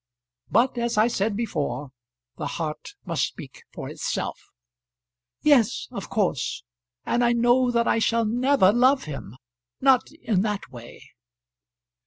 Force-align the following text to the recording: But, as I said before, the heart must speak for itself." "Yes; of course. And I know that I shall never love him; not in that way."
But, 0.49 0.79
as 0.79 0.97
I 0.97 1.07
said 1.07 1.37
before, 1.37 1.91
the 2.35 2.47
heart 2.57 2.95
must 3.05 3.21
speak 3.23 3.61
for 3.71 3.87
itself." 3.87 4.39
"Yes; 5.43 5.87
of 5.91 6.09
course. 6.09 6.63
And 7.05 7.23
I 7.23 7.33
know 7.33 7.69
that 7.69 7.87
I 7.87 7.99
shall 7.99 8.25
never 8.25 8.73
love 8.73 9.03
him; 9.03 9.35
not 9.79 10.11
in 10.23 10.41
that 10.41 10.69
way." 10.71 11.03